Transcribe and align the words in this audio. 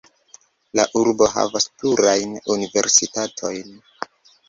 La 0.79 0.85
urbo 1.01 1.27
havas 1.35 1.69
plurajn 1.83 2.35
universitatojn. 2.57 3.81